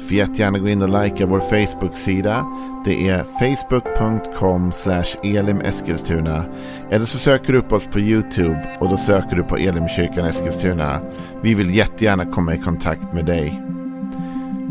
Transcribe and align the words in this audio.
Får 0.00 0.16
jättegärna 0.16 0.58
gå 0.58 0.68
in 0.68 0.82
och 0.82 1.02
likea 1.04 1.26
vår 1.26 1.40
Facebook-sida. 1.40 2.46
Det 2.84 3.08
är 3.08 3.22
facebook.com 3.22 4.72
elimeskilstuna. 5.22 6.44
Eller 6.90 7.06
så 7.06 7.18
söker 7.18 7.52
du 7.52 7.58
upp 7.58 7.72
oss 7.72 7.84
på 7.84 8.00
YouTube 8.00 8.76
och 8.80 8.88
då 8.88 8.96
söker 8.96 9.36
du 9.36 9.42
på 9.42 9.56
Elimkyrkan 9.56 10.26
Eskilstuna. 10.26 11.00
Vi 11.42 11.54
vill 11.54 11.74
jättegärna 11.74 12.26
komma 12.26 12.54
i 12.54 12.58
kontakt 12.58 13.12
med 13.12 13.26
dig. 13.26 13.62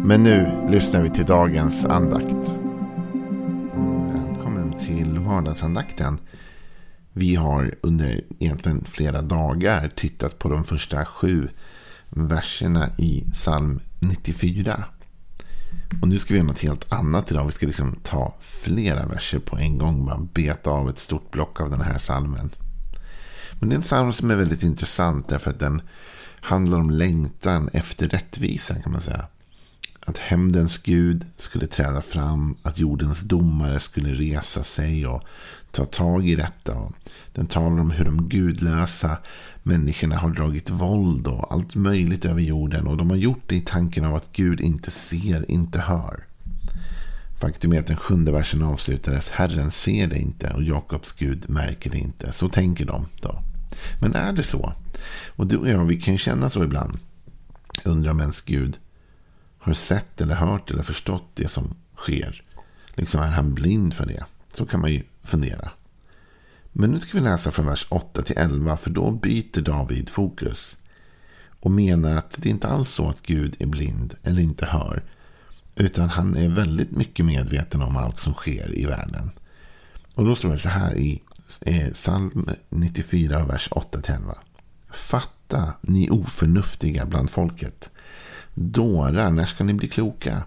Men 0.03 0.23
nu 0.23 0.67
lyssnar 0.69 1.01
vi 1.01 1.09
till 1.09 1.25
dagens 1.25 1.85
andakt. 1.85 2.53
Välkommen 4.13 4.73
till 4.79 5.19
vardagsandakten. 5.19 6.19
Vi 7.13 7.35
har 7.35 7.75
under 7.81 8.21
egentligen 8.39 8.85
flera 8.85 9.21
dagar 9.21 9.89
tittat 9.95 10.39
på 10.39 10.49
de 10.49 10.63
första 10.63 11.05
sju 11.05 11.47
verserna 12.09 12.89
i 12.97 13.23
psalm 13.33 13.79
94. 13.99 14.83
Och 16.01 16.07
nu 16.07 16.19
ska 16.19 16.33
vi 16.33 16.37
göra 16.39 16.47
något 16.47 16.59
helt 16.59 16.93
annat 16.93 17.31
idag. 17.31 17.45
Vi 17.45 17.51
ska 17.51 17.65
liksom 17.65 17.95
ta 18.03 18.35
flera 18.39 19.05
verser 19.05 19.39
på 19.39 19.57
en 19.57 19.77
gång. 19.77 20.05
Bara 20.05 20.27
beta 20.33 20.69
av 20.69 20.89
ett 20.89 20.99
stort 20.99 21.31
block 21.31 21.61
av 21.61 21.69
den 21.69 21.81
här 21.81 21.97
salmen. 21.97 22.49
Men 23.59 23.69
det 23.69 23.73
är 23.73 23.77
en 23.77 23.81
psalm 23.81 24.13
som 24.13 24.31
är 24.31 24.35
väldigt 24.35 24.63
intressant. 24.63 25.27
Därför 25.27 25.51
att 25.51 25.59
den 25.59 25.81
handlar 26.41 26.79
om 26.79 26.89
längtan 26.89 27.69
efter 27.73 28.07
rättvisa 28.07 28.75
kan 28.75 28.91
man 28.91 29.01
säga. 29.01 29.25
Att 29.99 30.17
hämndens 30.17 30.77
Gud 30.77 31.25
skulle 31.37 31.67
träda 31.67 32.01
fram. 32.01 32.57
Att 32.61 32.79
jordens 32.79 33.19
domare 33.19 33.79
skulle 33.79 34.13
resa 34.13 34.63
sig 34.63 35.07
och 35.07 35.23
ta 35.71 35.85
tag 35.85 36.27
i 36.27 36.35
detta. 36.35 36.91
Den 37.33 37.47
talar 37.47 37.79
om 37.79 37.91
hur 37.91 38.05
de 38.05 38.29
gudlösa 38.29 39.17
människorna 39.69 40.17
har 40.17 40.29
dragit 40.29 40.69
våld 40.69 41.27
och 41.27 41.53
allt 41.53 41.75
möjligt 41.75 42.25
över 42.25 42.41
jorden. 42.41 42.87
Och 42.87 42.97
de 42.97 43.09
har 43.09 43.17
gjort 43.17 43.43
det 43.47 43.55
i 43.55 43.61
tanken 43.61 44.05
av 44.05 44.15
att 44.15 44.33
Gud 44.33 44.61
inte 44.61 44.91
ser, 44.91 45.51
inte 45.51 45.79
hör. 45.79 46.25
Faktum 47.41 47.73
är 47.73 47.79
att 47.79 47.87
den 47.87 47.97
sjunde 47.97 48.31
versen 48.31 48.63
avslutades. 48.63 49.29
Herren 49.29 49.71
ser 49.71 50.07
det 50.07 50.17
inte 50.17 50.53
och 50.53 50.63
Jakobs 50.63 51.11
Gud 51.11 51.49
märker 51.49 51.89
det 51.89 51.97
inte. 51.97 52.33
Så 52.33 52.49
tänker 52.49 52.85
de 52.85 53.05
då. 53.21 53.43
Men 54.01 54.15
är 54.15 54.33
det 54.33 54.43
så? 54.43 54.73
Och 55.27 55.47
du 55.47 55.57
och 55.57 55.69
jag, 55.69 55.85
vi 55.85 56.01
kan 56.01 56.17
känna 56.17 56.49
så 56.49 56.63
ibland. 56.63 56.99
Undrar 57.85 58.11
om 58.11 58.19
ens 58.19 58.41
Gud 58.41 58.77
har 59.59 59.73
sett 59.73 60.21
eller 60.21 60.35
hört 60.35 60.71
eller 60.71 60.83
förstått 60.83 61.31
det 61.33 61.47
som 61.47 61.75
sker. 61.95 62.43
Liksom 62.95 63.21
är 63.21 63.31
han 63.31 63.53
blind 63.53 63.93
för 63.93 64.05
det? 64.05 64.25
Så 64.53 64.65
kan 64.65 64.81
man 64.81 64.91
ju 64.91 65.03
fundera. 65.23 65.71
Men 66.71 66.91
nu 66.91 66.99
ska 66.99 67.17
vi 67.17 67.23
läsa 67.23 67.51
från 67.51 67.65
vers 67.65 67.87
8 67.89 68.21
till 68.21 68.37
11 68.37 68.77
för 68.77 68.89
då 68.89 69.11
byter 69.11 69.61
David 69.61 70.09
fokus. 70.09 70.77
Och 71.59 71.71
menar 71.71 72.15
att 72.15 72.41
det 72.41 72.49
inte 72.49 72.67
alls 72.67 72.89
så 72.89 73.09
att 73.09 73.21
Gud 73.21 73.55
är 73.59 73.65
blind 73.65 74.13
eller 74.23 74.41
inte 74.41 74.65
hör. 74.65 75.03
Utan 75.75 76.09
han 76.09 76.37
är 76.37 76.49
väldigt 76.49 76.91
mycket 76.91 77.25
medveten 77.25 77.81
om 77.81 77.97
allt 77.97 78.19
som 78.19 78.33
sker 78.33 78.77
i 78.77 78.85
världen. 78.85 79.31
Och 80.15 80.25
då 80.25 80.35
står 80.35 80.49
det 80.49 80.57
så 80.57 80.69
här 80.69 80.95
i 80.97 81.21
eh, 81.61 81.91
psalm 81.91 82.49
94, 82.69 83.45
vers 83.45 83.67
8 83.71 84.01
till 84.01 84.13
11. 84.13 84.35
Fatta, 84.91 85.73
ni 85.81 86.09
oförnuftiga 86.09 87.05
bland 87.05 87.29
folket. 87.29 87.89
Dårar, 88.53 89.29
när 89.29 89.45
ska 89.45 89.63
ni 89.63 89.73
bli 89.73 89.87
kloka? 89.87 90.43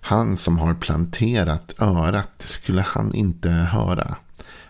Han 0.00 0.36
som 0.36 0.58
har 0.58 0.74
planterat 0.74 1.74
örat, 1.78 2.42
skulle 2.42 2.82
han 2.82 3.14
inte 3.14 3.50
höra? 3.50 4.16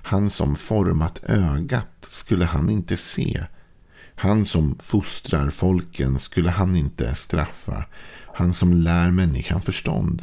Han 0.08 0.30
som 0.30 0.56
format 0.56 1.24
ögat, 1.24 2.08
skulle 2.10 2.44
han 2.44 2.70
inte 2.70 2.96
se? 2.96 3.44
Han 4.14 4.44
som 4.44 4.78
fostrar 4.82 5.50
folken, 5.50 6.18
skulle 6.18 6.50
han 6.50 6.76
inte 6.76 7.14
straffa? 7.14 7.84
Han 8.34 8.52
som 8.54 8.72
lär 8.72 9.10
människan 9.10 9.60
förstånd? 9.60 10.22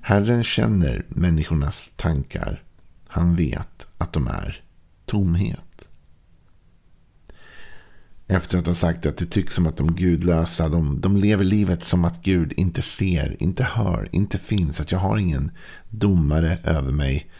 Herren 0.00 0.44
känner 0.44 1.06
människornas 1.08 1.90
tankar. 1.96 2.62
Han 3.06 3.36
vet 3.36 3.90
att 3.98 4.12
de 4.12 4.26
är 4.26 4.62
tomhet. 5.06 5.84
Efter 8.26 8.58
att 8.58 8.66
ha 8.66 8.74
sagt 8.74 9.06
att 9.06 9.16
det 9.16 9.26
tycks 9.26 9.54
som 9.54 9.66
att 9.66 9.76
de 9.76 9.94
gudlösa, 9.94 10.68
de, 10.68 11.00
de 11.00 11.16
lever 11.16 11.44
livet 11.44 11.84
som 11.84 12.04
att 12.04 12.22
Gud 12.22 12.52
inte 12.56 12.82
ser, 12.82 13.36
inte 13.42 13.64
hör, 13.64 14.08
inte 14.12 14.38
finns. 14.38 14.80
Att 14.80 14.92
jag 14.92 14.98
har 14.98 15.18
ingen 15.18 15.50
domare 15.88 16.58
över 16.64 16.92
mig. 16.92 17.30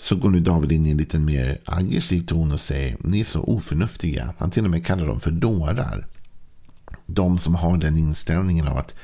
Så 0.00 0.16
går 0.16 0.30
nu 0.30 0.40
David 0.40 0.72
in 0.72 0.86
i 0.86 0.90
en 0.90 0.96
lite 0.96 1.18
mer 1.18 1.58
aggressiv 1.64 2.26
ton 2.26 2.52
och 2.52 2.60
säger 2.60 2.96
ni 3.00 3.20
är 3.20 3.24
så 3.24 3.40
oförnuftiga. 3.40 4.34
Han 4.38 4.50
till 4.50 4.64
och 4.64 4.70
med 4.70 4.86
kallar 4.86 5.06
dem 5.06 5.20
för 5.20 5.30
dårar. 5.30 6.06
De 7.06 7.38
som 7.38 7.54
har 7.54 7.76
den 7.76 7.96
inställningen 7.96 8.68
av 8.68 8.76
att 8.78 8.94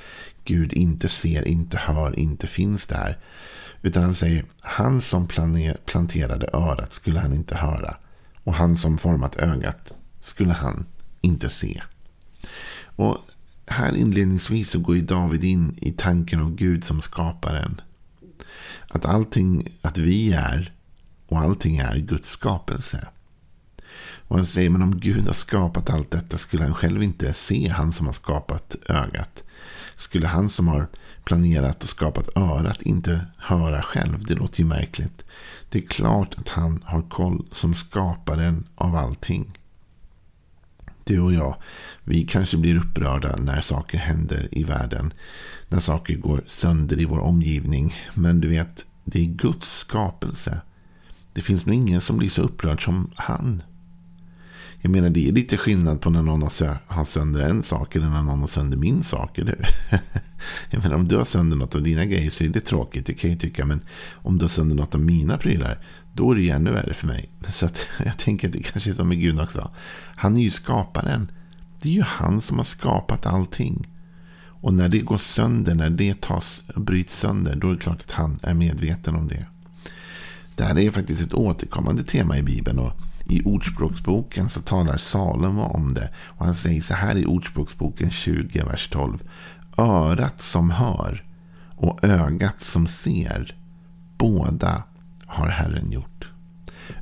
Gud 0.44 0.72
inte 0.72 1.08
ser, 1.08 1.48
inte 1.48 1.76
hör, 1.76 2.18
inte 2.18 2.46
finns 2.46 2.86
där. 2.86 3.18
Utan 3.82 4.02
han 4.02 4.14
säger 4.14 4.44
han 4.60 5.00
som 5.00 5.28
planterade 5.84 6.50
örat 6.52 6.92
skulle 6.92 7.20
han 7.20 7.32
inte 7.32 7.56
höra. 7.56 7.96
Och 8.44 8.54
han 8.54 8.76
som 8.76 8.98
format 8.98 9.36
ögat 9.36 9.92
skulle 10.20 10.52
han 10.52 10.86
inte 11.20 11.48
se. 11.48 11.82
Och 12.96 13.18
här 13.66 13.96
inledningsvis 13.96 14.70
så 14.70 14.78
går 14.78 14.96
ju 14.96 15.02
David 15.02 15.44
in 15.44 15.78
i 15.80 15.92
tanken 15.92 16.40
av 16.40 16.54
Gud 16.54 16.84
som 16.84 17.00
skaparen. 17.00 17.80
Att 18.88 19.04
allting, 19.04 19.68
att 19.82 19.98
vi 19.98 20.32
är 20.32 20.73
och 21.26 21.38
allting 21.38 21.76
är 21.76 21.96
Guds 21.96 22.30
skapelse. 22.30 23.08
Och 24.28 24.36
han 24.36 24.46
säger, 24.46 24.70
men 24.70 24.82
om 24.82 25.00
Gud 25.00 25.26
har 25.26 25.34
skapat 25.34 25.90
allt 25.90 26.10
detta 26.10 26.38
skulle 26.38 26.62
han 26.62 26.74
själv 26.74 27.02
inte 27.02 27.32
se 27.32 27.68
han 27.68 27.92
som 27.92 28.06
har 28.06 28.12
skapat 28.12 28.76
ögat. 28.88 29.44
Skulle 29.96 30.26
han 30.26 30.48
som 30.48 30.68
har 30.68 30.88
planerat 31.24 31.82
och 31.82 31.88
skapat 31.88 32.36
örat 32.36 32.82
inte 32.82 33.26
höra 33.38 33.82
själv? 33.82 34.24
Det 34.24 34.34
låter 34.34 34.60
ju 34.60 34.66
märkligt. 34.66 35.24
Det 35.68 35.78
är 35.78 35.86
klart 35.86 36.34
att 36.38 36.48
han 36.48 36.82
har 36.84 37.02
koll 37.02 37.46
som 37.50 37.74
skaparen 37.74 38.68
av 38.74 38.96
allting 38.96 39.58
du 41.04 41.20
och 41.20 41.32
jag, 41.32 41.56
vi 42.04 42.24
kanske 42.24 42.56
blir 42.56 42.76
upprörda 42.76 43.36
när 43.36 43.60
saker 43.60 43.98
händer 43.98 44.48
i 44.50 44.64
världen. 44.64 45.12
När 45.68 45.80
saker 45.80 46.14
går 46.14 46.44
sönder 46.46 47.00
i 47.00 47.04
vår 47.04 47.18
omgivning. 47.18 47.94
Men 48.14 48.40
du 48.40 48.48
vet, 48.48 48.86
det 49.04 49.20
är 49.20 49.24
Guds 49.24 49.78
skapelse. 49.78 50.60
Det 51.34 51.40
finns 51.40 51.66
nog 51.66 51.76
ingen 51.76 52.00
som 52.00 52.16
blir 52.16 52.28
så 52.28 52.42
upprörd 52.42 52.84
som 52.84 53.10
han. 53.14 53.62
Jag 54.80 54.90
menar, 54.90 55.10
det 55.10 55.28
är 55.28 55.32
lite 55.32 55.56
skillnad 55.56 56.00
på 56.00 56.10
när 56.10 56.22
någon 56.22 56.42
har 56.86 57.04
sönder 57.04 57.48
en 57.48 57.62
sak 57.62 57.96
eller 57.96 58.08
när 58.08 58.22
någon 58.22 58.40
har 58.40 58.48
sönder 58.48 58.76
min 58.76 59.02
sak. 59.02 59.38
Eller? 59.38 59.68
jag 60.70 60.82
menar, 60.82 60.96
om 60.96 61.08
du 61.08 61.16
har 61.16 61.24
sönder 61.24 61.56
något 61.56 61.74
av 61.74 61.82
dina 61.82 62.04
grejer 62.04 62.30
så 62.30 62.44
är 62.44 62.48
det 62.48 62.60
tråkigt, 62.60 63.06
det 63.06 63.14
kan 63.14 63.30
jag 63.30 63.40
tycka. 63.40 63.64
Men 63.64 63.80
om 64.12 64.38
du 64.38 64.44
har 64.44 64.48
sönder 64.48 64.76
något 64.76 64.94
av 64.94 65.00
mina 65.00 65.38
prylar, 65.38 65.78
då 66.12 66.30
är 66.30 66.34
det 66.34 66.42
ju 66.42 66.50
ännu 66.50 66.70
värre 66.70 66.94
för 66.94 67.06
mig. 67.06 67.28
Så 67.48 67.66
att, 67.66 67.86
jag 68.04 68.18
tänker 68.18 68.48
att 68.48 68.52
det 68.52 68.62
kanske 68.62 68.90
är 68.90 68.94
som 68.94 69.08
med 69.08 69.20
Gud 69.20 69.40
också. 69.40 69.70
Han 70.16 70.36
är 70.36 70.42
ju 70.42 70.50
skaparen. 70.50 71.30
Det 71.82 71.88
är 71.88 71.92
ju 71.92 72.02
han 72.02 72.40
som 72.40 72.56
har 72.56 72.64
skapat 72.64 73.26
allting. 73.26 73.88
Och 74.46 74.74
när 74.74 74.88
det 74.88 74.98
går 74.98 75.18
sönder, 75.18 75.74
när 75.74 75.90
det 75.90 76.20
tas, 76.20 76.62
bryts 76.76 77.18
sönder, 77.18 77.56
då 77.56 77.68
är 77.68 77.72
det 77.72 77.80
klart 77.80 78.00
att 78.00 78.12
han 78.12 78.38
är 78.42 78.54
medveten 78.54 79.14
om 79.14 79.28
det. 79.28 79.46
Det 80.56 80.64
här 80.64 80.78
är 80.78 80.90
faktiskt 80.90 81.22
ett 81.22 81.34
återkommande 81.34 82.02
tema 82.02 82.38
i 82.38 82.42
Bibeln. 82.42 82.78
Och 82.78 82.92
i 83.26 83.42
Ordspråksboken 83.42 84.48
så 84.48 84.60
talar 84.60 84.96
Salomo 84.96 85.62
om 85.62 85.94
det. 85.94 86.10
Och 86.16 86.44
han 86.44 86.54
säger 86.54 86.82
så 86.82 86.94
här 86.94 87.16
i 87.16 87.26
Ordspråksboken 87.26 88.10
20, 88.10 88.64
vers 88.64 88.88
12. 88.88 89.18
Örat 89.78 90.40
som 90.40 90.70
hör 90.70 91.24
och 91.76 92.04
ögat 92.04 92.60
som 92.60 92.86
ser, 92.86 93.56
båda 94.18 94.82
har 95.26 95.48
Herren 95.48 95.92
gjort. 95.92 96.28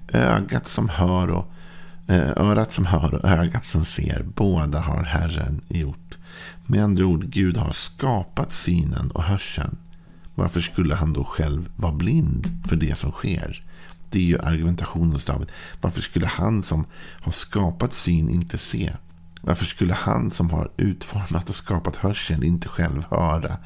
Ögat 0.08 0.66
som 0.66 0.88
hör 0.88 1.30
och 1.30 1.52
eh, 2.06 2.30
örat 2.36 2.72
som 2.72 2.86
hör 2.86 3.14
och 3.14 3.24
ögat 3.24 3.66
som 3.66 3.84
ser, 3.84 4.22
båda 4.34 4.80
har 4.80 5.02
Herren 5.02 5.60
gjort. 5.68 6.18
Med 6.66 6.84
andra 6.84 7.06
ord, 7.06 7.24
Gud 7.24 7.56
har 7.56 7.72
skapat 7.72 8.52
synen 8.52 9.10
och 9.10 9.22
hörseln. 9.22 9.76
Varför 10.42 10.60
skulle 10.60 10.94
han 10.94 11.12
då 11.12 11.24
själv 11.24 11.70
vara 11.76 11.92
blind 11.92 12.62
för 12.68 12.76
det 12.76 12.98
som 12.98 13.10
sker? 13.10 13.64
Det 14.10 14.18
är 14.18 14.22
ju 14.22 14.38
argumentationen 14.38 15.12
hos 15.12 15.24
David. 15.24 15.48
Varför 15.80 16.00
skulle 16.00 16.26
han 16.26 16.62
som 16.62 16.86
har 17.20 17.32
skapat 17.32 17.92
syn 17.92 18.28
inte 18.28 18.58
se? 18.58 18.92
Varför 19.40 19.64
skulle 19.64 19.94
han 19.94 20.30
som 20.30 20.50
har 20.50 20.70
utformat 20.76 21.48
och 21.48 21.54
skapat 21.54 21.96
hörseln 21.96 22.42
inte 22.42 22.68
själv 22.68 23.04
höra? 23.10 23.56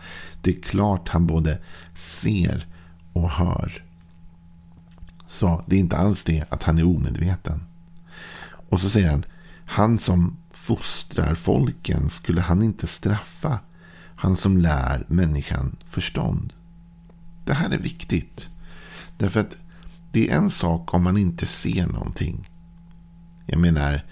Det 0.42 0.50
är 0.50 0.62
klart 0.62 1.08
han 1.08 1.26
både 1.26 1.58
ser 1.94 2.66
och 3.12 3.30
hör. 3.30 3.84
Så 5.26 5.64
det 5.66 5.76
är 5.76 5.80
inte 5.80 5.96
alls 5.96 6.24
det 6.24 6.44
att 6.48 6.62
han 6.62 6.78
är 6.78 6.84
omedveten. 6.84 7.64
Och 8.68 8.80
så 8.80 8.90
säger 8.90 9.10
han, 9.10 9.24
Han 9.64 9.98
som 9.98 10.36
fostrar 10.50 11.34
folken, 11.34 12.10
skulle 12.10 12.40
han 12.40 12.62
inte 12.62 12.86
straffa? 12.86 13.58
Han 14.16 14.36
som 14.36 14.58
lär 14.58 15.04
människan 15.08 15.76
förstånd. 15.86 16.52
Det 17.46 17.54
här 17.54 17.70
är 17.70 17.78
viktigt. 17.78 18.50
Därför 19.18 19.40
att 19.40 19.56
det 20.12 20.30
är 20.30 20.36
en 20.36 20.50
sak 20.50 20.94
om 20.94 21.02
man 21.02 21.16
inte 21.16 21.46
ser 21.46 21.86
någonting. 21.86 22.48
Jag 23.46 23.58
menar, 23.58 24.04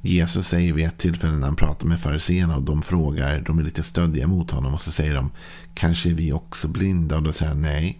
Jesus 0.00 0.48
säger 0.48 0.72
vid 0.72 0.86
ett 0.86 0.98
tillfälle 0.98 1.32
när 1.32 1.46
han 1.46 1.56
pratar 1.56 1.86
med 1.86 2.00
fariséerna 2.00 2.56
och 2.56 2.62
de 2.62 2.82
frågar, 2.82 3.40
de 3.40 3.58
är 3.58 3.62
lite 3.62 3.82
stöddiga 3.82 4.26
mot 4.26 4.50
honom 4.50 4.74
och 4.74 4.82
så 4.82 4.92
säger 4.92 5.14
de, 5.14 5.30
kanske 5.74 6.10
är 6.10 6.14
vi 6.14 6.32
också 6.32 6.68
blinda? 6.68 7.16
Och 7.16 7.22
då 7.22 7.32
säger 7.32 7.52
han, 7.52 7.62
nej, 7.62 7.98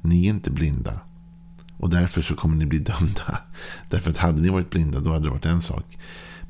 ni 0.00 0.26
är 0.26 0.30
inte 0.30 0.50
blinda. 0.50 1.00
Och 1.76 1.90
därför 1.90 2.22
så 2.22 2.34
kommer 2.34 2.56
ni 2.56 2.66
bli 2.66 2.78
dömda. 2.78 3.38
Därför 3.90 4.10
att 4.10 4.18
hade 4.18 4.42
ni 4.42 4.48
varit 4.48 4.70
blinda 4.70 5.00
då 5.00 5.12
hade 5.12 5.24
det 5.24 5.30
varit 5.30 5.46
en 5.46 5.62
sak. 5.62 5.98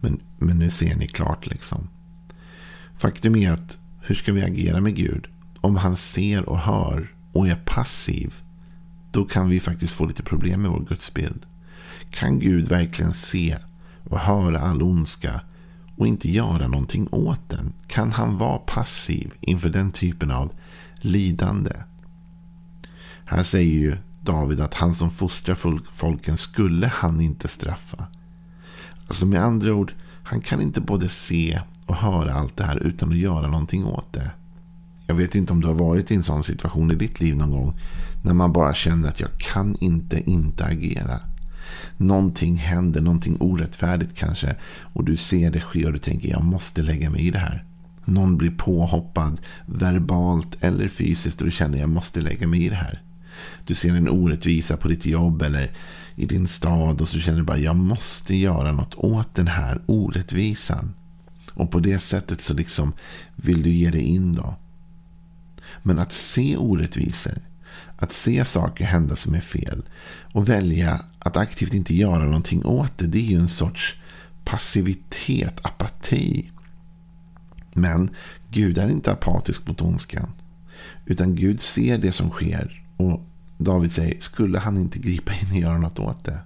Men, 0.00 0.20
men 0.38 0.58
nu 0.58 0.70
ser 0.70 0.96
ni 0.96 1.08
klart 1.08 1.46
liksom. 1.46 1.88
Faktum 2.96 3.36
är 3.36 3.52
att 3.52 3.78
hur 4.00 4.14
ska 4.14 4.32
vi 4.32 4.42
agera 4.42 4.80
med 4.80 4.96
Gud? 4.96 5.26
Om 5.60 5.76
han 5.76 5.96
ser 5.96 6.48
och 6.48 6.58
hör 6.58 7.13
och 7.34 7.48
är 7.48 7.56
passiv. 7.64 8.34
Då 9.10 9.24
kan 9.24 9.48
vi 9.48 9.60
faktiskt 9.60 9.94
få 9.94 10.06
lite 10.06 10.22
problem 10.22 10.62
med 10.62 10.70
vår 10.70 10.84
gudsbild. 10.88 11.46
Kan 12.10 12.38
Gud 12.38 12.68
verkligen 12.68 13.14
se 13.14 13.58
och 14.04 14.18
höra 14.18 14.60
all 14.60 14.82
ondska 14.82 15.40
och 15.96 16.06
inte 16.06 16.30
göra 16.30 16.68
någonting 16.68 17.08
åt 17.10 17.48
den? 17.48 17.72
Kan 17.86 18.12
han 18.12 18.38
vara 18.38 18.58
passiv 18.58 19.32
inför 19.40 19.68
den 19.68 19.92
typen 19.92 20.30
av 20.30 20.52
lidande? 20.96 21.72
Här 23.24 23.42
säger 23.42 23.74
ju 23.74 23.96
David 24.20 24.60
att 24.60 24.74
han 24.74 24.94
som 24.94 25.10
fostrar 25.10 25.58
folken 25.92 26.38
skulle 26.38 26.86
han 26.86 27.20
inte 27.20 27.48
straffa. 27.48 28.06
Alltså 29.08 29.26
med 29.26 29.42
andra 29.42 29.74
ord, 29.74 29.92
han 30.22 30.40
kan 30.40 30.60
inte 30.60 30.80
både 30.80 31.08
se 31.08 31.60
och 31.86 31.96
höra 31.96 32.34
allt 32.34 32.56
det 32.56 32.64
här 32.64 32.76
utan 32.76 33.12
att 33.12 33.18
göra 33.18 33.46
någonting 33.48 33.84
åt 33.84 34.12
det. 34.12 34.30
Jag 35.06 35.14
vet 35.14 35.34
inte 35.34 35.52
om 35.52 35.60
du 35.60 35.66
har 35.66 35.74
varit 35.74 36.10
i 36.10 36.14
en 36.14 36.22
sån 36.22 36.44
situation 36.44 36.90
i 36.90 36.94
ditt 36.94 37.20
liv 37.20 37.36
någon 37.36 37.50
gång. 37.50 37.74
När 38.22 38.34
man 38.34 38.52
bara 38.52 38.74
känner 38.74 39.08
att 39.08 39.20
jag 39.20 39.38
kan 39.38 39.76
inte 39.80 40.30
inte 40.30 40.64
agera. 40.64 41.20
Någonting 41.96 42.56
händer, 42.56 43.00
någonting 43.00 43.36
orättfärdigt 43.40 44.18
kanske. 44.18 44.56
Och 44.80 45.04
du 45.04 45.16
ser 45.16 45.50
det 45.50 45.60
ske 45.60 45.86
och 45.86 45.92
du 45.92 45.98
tänker 45.98 46.28
jag 46.28 46.44
måste 46.44 46.82
lägga 46.82 47.10
mig 47.10 47.26
i 47.26 47.30
det 47.30 47.38
här. 47.38 47.64
Någon 48.04 48.36
blir 48.36 48.50
påhoppad 48.50 49.40
verbalt 49.66 50.56
eller 50.60 50.88
fysiskt 50.88 51.40
och 51.40 51.46
du 51.46 51.50
känner 51.50 51.78
jag 51.78 51.88
måste 51.88 52.20
lägga 52.20 52.46
mig 52.46 52.64
i 52.64 52.68
det 52.68 52.74
här. 52.74 53.02
Du 53.66 53.74
ser 53.74 53.94
en 53.94 54.08
orättvisa 54.08 54.76
på 54.76 54.88
ditt 54.88 55.06
jobb 55.06 55.42
eller 55.42 55.70
i 56.14 56.26
din 56.26 56.48
stad 56.48 57.00
och 57.00 57.08
så 57.08 57.20
känner 57.20 57.38
du 57.38 57.44
bara 57.44 57.58
jag 57.58 57.76
måste 57.76 58.36
göra 58.36 58.72
något 58.72 58.94
åt 58.94 59.34
den 59.34 59.46
här 59.46 59.82
orättvisan. 59.86 60.94
Och 61.54 61.70
på 61.70 61.80
det 61.80 61.98
sättet 61.98 62.40
så 62.40 62.54
liksom 62.54 62.92
vill 63.36 63.62
du 63.62 63.70
ge 63.70 63.90
dig 63.90 64.02
in 64.02 64.32
då. 64.32 64.54
Men 65.86 65.98
att 65.98 66.12
se 66.12 66.56
orättvisor, 66.56 67.38
att 67.96 68.12
se 68.12 68.44
saker 68.44 68.84
hända 68.84 69.16
som 69.16 69.34
är 69.34 69.40
fel 69.40 69.82
och 70.32 70.48
välja 70.48 71.00
att 71.18 71.36
aktivt 71.36 71.74
inte 71.74 71.94
göra 71.94 72.24
någonting 72.24 72.64
åt 72.64 72.98
det, 72.98 73.06
det 73.06 73.18
är 73.18 73.30
ju 73.30 73.38
en 73.38 73.48
sorts 73.48 73.96
passivitet, 74.44 75.66
apati. 75.66 76.50
Men 77.72 78.10
Gud 78.50 78.78
är 78.78 78.90
inte 78.90 79.12
apatisk 79.12 79.68
mot 79.68 79.82
ondskan. 79.82 80.32
Utan 81.06 81.34
Gud 81.34 81.60
ser 81.60 81.98
det 81.98 82.12
som 82.12 82.30
sker 82.30 82.82
och 82.96 83.20
David 83.58 83.92
säger, 83.92 84.20
skulle 84.20 84.58
han 84.58 84.78
inte 84.78 84.98
gripa 84.98 85.32
in 85.32 85.50
och 85.50 85.58
göra 85.58 85.78
något 85.78 85.98
åt 85.98 86.24
det? 86.24 86.38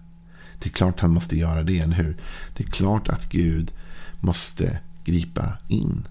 Det 0.58 0.68
är 0.68 0.72
klart 0.72 1.00
han 1.00 1.10
måste 1.10 1.38
göra 1.38 1.62
det, 1.62 1.78
eller 1.78 1.96
hur? 1.96 2.16
Det 2.56 2.64
är 2.64 2.70
klart 2.70 3.08
att 3.08 3.28
Gud 3.28 3.72
måste 4.20 4.80
gripa 5.04 5.52
in. 5.68 6.06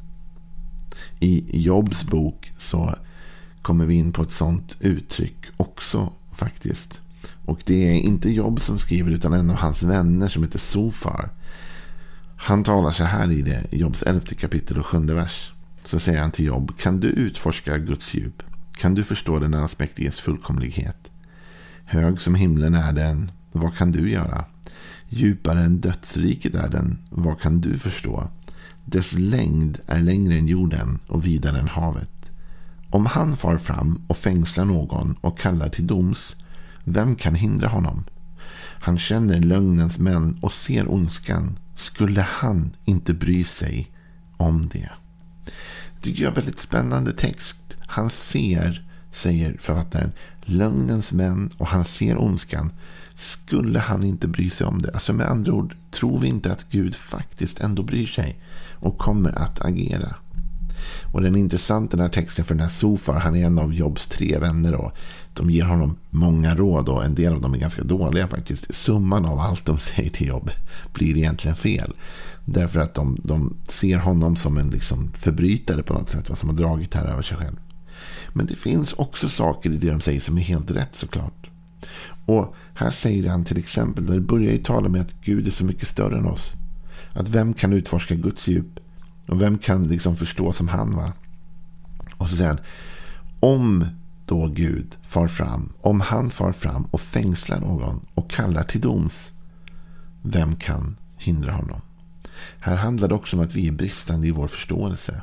I 1.19 1.59
Jobs 1.61 2.05
bok 2.05 2.51
så 2.57 2.95
kommer 3.67 3.85
vi 3.85 3.95
in 3.95 4.11
på 4.11 4.21
ett 4.21 4.31
sånt 4.31 4.77
uttryck 4.79 5.37
också 5.57 6.13
faktiskt. 6.33 7.01
Och 7.45 7.59
det 7.65 7.89
är 7.89 7.99
inte 7.99 8.29
Jobb 8.29 8.61
som 8.61 8.79
skriver 8.79 9.11
utan 9.11 9.33
en 9.33 9.49
av 9.49 9.55
hans 9.55 9.83
vänner 9.83 10.27
som 10.27 10.43
heter 10.43 10.59
Sofar. 10.59 11.29
Han 12.37 12.63
talar 12.63 12.91
så 12.91 13.03
här 13.03 13.31
i 13.31 13.41
det, 13.41 13.63
Jobs 13.71 14.01
elfte 14.01 14.35
kapitel 14.35 14.77
och 14.77 14.85
sjunde 14.85 15.13
vers. 15.13 15.51
Så 15.85 15.99
säger 15.99 16.21
han 16.21 16.31
till 16.31 16.45
Jobb, 16.45 16.77
kan 16.77 16.99
du 16.99 17.07
utforska 17.07 17.77
Guds 17.77 18.13
djup? 18.13 18.43
Kan 18.77 18.95
du 18.95 19.03
förstå 19.03 19.39
den 19.39 19.53
allsmäktiges 19.53 20.19
fullkomlighet? 20.19 21.11
Hög 21.85 22.21
som 22.21 22.35
himlen 22.35 22.73
är 22.73 22.93
den, 22.93 23.31
vad 23.51 23.77
kan 23.77 23.91
du 23.91 24.09
göra? 24.09 24.45
Djupare 25.09 25.61
än 25.61 25.81
dödsriket 25.81 26.55
är 26.55 26.69
den, 26.69 26.97
vad 27.09 27.39
kan 27.41 27.61
du 27.61 27.77
förstå? 27.77 28.27
Dess 28.85 29.13
längd 29.13 29.79
är 29.87 29.99
längre 30.01 30.33
än 30.33 30.47
jorden 30.47 30.99
och 31.07 31.25
vidare 31.25 31.59
än 31.59 31.67
havet. 31.67 32.16
Om 32.89 33.05
han 33.05 33.37
far 33.37 33.57
fram 33.57 34.01
och 34.07 34.17
fängslar 34.17 34.65
någon 34.65 35.15
och 35.21 35.39
kallar 35.39 35.69
till 35.69 35.87
doms, 35.87 36.35
vem 36.83 37.15
kan 37.15 37.35
hindra 37.35 37.67
honom? 37.67 38.03
Han 38.79 38.97
känner 38.97 39.39
lögnens 39.39 39.99
män 39.99 40.39
och 40.41 40.53
ser 40.53 40.91
ondskan. 40.91 41.57
Skulle 41.75 42.21
han 42.21 42.71
inte 42.85 43.13
bry 43.13 43.43
sig 43.43 43.91
om 44.37 44.69
det? 44.73 44.89
Det 45.95 46.01
tycker 46.01 46.23
jag 46.23 46.27
är 46.27 46.31
en 46.31 46.43
väldigt 46.43 46.59
spännande 46.59 47.13
text. 47.13 47.57
Han 47.79 48.09
ser, 48.09 48.87
säger 49.11 49.57
författaren, 49.59 50.11
lögnens 50.41 51.11
män 51.11 51.51
och 51.57 51.67
han 51.67 51.85
ser 51.85 52.17
ondskan. 52.17 52.71
Skulle 53.15 53.79
han 53.79 54.03
inte 54.03 54.27
bry 54.27 54.49
sig 54.49 54.67
om 54.67 54.81
det? 54.81 54.93
Alltså 54.93 55.13
med 55.13 55.29
andra 55.31 55.53
ord, 55.53 55.75
tror 55.91 56.19
vi 56.19 56.27
inte 56.27 56.51
att 56.51 56.69
Gud 56.71 56.95
faktiskt 56.95 57.59
ändå 57.59 57.83
bryr 57.83 58.05
sig 58.05 58.39
och 58.79 58.97
kommer 58.97 59.31
att 59.31 59.65
agera? 59.65 60.15
Och 61.11 61.21
den 61.21 61.35
intressanta 61.35 61.97
den 61.97 62.05
här 62.05 62.13
texten 62.13 62.45
för 62.45 62.55
den 62.55 62.61
här 62.61 62.69
Sofar, 62.69 63.13
han 63.13 63.35
är 63.35 63.45
en 63.45 63.59
av 63.59 63.73
Jobs 63.73 64.07
tre 64.07 64.39
vänner. 64.39 64.75
Och 64.75 64.91
De 65.33 65.49
ger 65.49 65.63
honom 65.63 65.97
många 66.09 66.55
råd 66.55 66.89
och 66.89 67.05
en 67.05 67.15
del 67.15 67.33
av 67.33 67.41
dem 67.41 67.53
är 67.53 67.57
ganska 67.57 67.83
dåliga 67.83 68.27
faktiskt. 68.27 68.75
Summan 68.75 69.25
av 69.25 69.39
allt 69.39 69.65
de 69.65 69.79
säger 69.79 70.09
till 70.09 70.27
Jobb 70.27 70.51
blir 70.93 71.17
egentligen 71.17 71.55
fel. 71.55 71.93
Därför 72.45 72.79
att 72.79 72.93
de, 72.93 73.17
de 73.23 73.55
ser 73.69 73.97
honom 73.97 74.35
som 74.35 74.57
en 74.57 74.69
liksom 74.69 75.11
förbrytare 75.13 75.83
på 75.83 75.93
något 75.93 76.09
sätt. 76.09 76.29
Vad 76.29 76.37
som 76.37 76.49
har 76.49 76.55
dragit 76.55 76.93
här 76.93 77.05
över 77.05 77.21
sig 77.21 77.37
själv. 77.37 77.55
Men 78.33 78.45
det 78.45 78.55
finns 78.55 78.93
också 78.93 79.29
saker 79.29 79.69
i 79.69 79.77
det 79.77 79.89
de 79.89 80.01
säger 80.01 80.19
som 80.19 80.37
är 80.37 80.41
helt 80.41 80.71
rätt 80.71 80.95
såklart. 80.95 81.49
Och 82.25 82.55
här 82.73 82.91
säger 82.91 83.29
han 83.29 83.45
till 83.45 83.57
exempel, 83.57 84.05
det 84.05 84.19
börjar 84.19 84.51
ju 84.51 84.57
tala 84.57 84.89
med 84.89 85.01
att 85.01 85.21
Gud 85.21 85.47
är 85.47 85.51
så 85.51 85.63
mycket 85.63 85.87
större 85.87 86.17
än 86.17 86.25
oss. 86.25 86.55
Att 87.13 87.29
vem 87.29 87.53
kan 87.53 87.73
utforska 87.73 88.15
Guds 88.15 88.47
djup? 88.47 88.79
Och 89.27 89.41
vem 89.41 89.57
kan 89.57 89.83
liksom 89.83 90.15
förstå 90.15 90.53
som 90.53 90.67
han? 90.67 90.95
va? 90.95 91.13
Och 92.17 92.29
så 92.29 92.35
säger 92.35 92.49
han, 92.49 92.59
om 93.39 93.85
då 94.25 94.47
Gud 94.47 94.97
far 95.01 95.27
fram, 95.27 95.73
om 95.81 96.01
han 96.01 96.29
far 96.29 96.51
fram 96.51 96.83
och 96.91 97.01
fängslar 97.01 97.59
någon 97.59 98.05
och 98.13 98.31
kallar 98.31 98.63
till 98.63 98.81
doms, 98.81 99.33
vem 100.21 100.55
kan 100.55 100.95
hindra 101.17 101.51
honom? 101.51 101.81
Här 102.59 102.75
handlar 102.75 103.07
det 103.07 103.15
också 103.15 103.37
om 103.37 103.43
att 103.43 103.55
vi 103.55 103.67
är 103.67 103.71
bristande 103.71 104.27
i 104.27 104.31
vår 104.31 104.47
förståelse. 104.47 105.21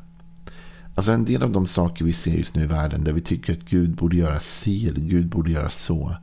Alltså 0.94 1.12
en 1.12 1.24
del 1.24 1.42
av 1.42 1.50
de 1.50 1.66
saker 1.66 2.04
vi 2.04 2.12
ser 2.12 2.34
just 2.34 2.54
nu 2.54 2.62
i 2.62 2.66
världen 2.66 3.04
där 3.04 3.12
vi 3.12 3.20
tycker 3.20 3.52
att 3.52 3.70
Gud 3.70 3.94
borde 3.94 4.16
göra 4.16 4.40
si 4.40 4.88
eller 4.88 5.00
Gud 5.00 5.28
borde 5.28 5.50
göra 5.50 5.70
så. 5.70 6.16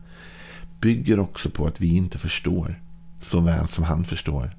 Bygger 0.79 1.19
också 1.19 1.49
på 1.49 1.67
att 1.67 1.81
vi 1.81 1.95
inte 1.95 2.17
förstår 2.17 2.81
så 3.21 3.39
väl 3.39 3.67
som 3.67 3.83
han 3.83 4.03
förstår. 4.03 4.55